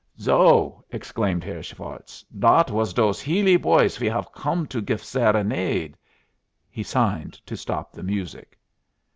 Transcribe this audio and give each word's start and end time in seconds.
"So!" 0.17 0.83
exclaimed 0.89 1.43
Herr 1.43 1.61
Schwartz. 1.61 2.25
"Dot 2.39 2.71
was 2.71 2.91
dose 2.91 3.21
Healy 3.21 3.55
boys 3.55 3.99
we 3.99 4.07
haf 4.07 4.31
come 4.33 4.65
to 4.65 4.81
gif 4.81 5.05
serenade." 5.05 5.95
He 6.71 6.81
signed 6.81 7.33
to 7.45 7.55
stop 7.55 7.91
the 7.91 8.01
music. 8.01 8.57